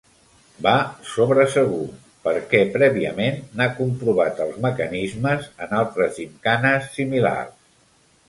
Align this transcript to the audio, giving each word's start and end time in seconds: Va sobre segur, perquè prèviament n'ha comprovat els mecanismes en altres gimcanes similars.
Va 0.67 0.71
sobre 1.09 1.43
segur, 1.55 1.89
perquè 2.27 2.61
prèviament 2.77 3.37
n'ha 3.59 3.67
comprovat 3.81 4.41
els 4.47 4.57
mecanismes 4.67 5.45
en 5.67 5.75
altres 5.83 6.17
gimcanes 6.23 6.89
similars. 6.97 7.55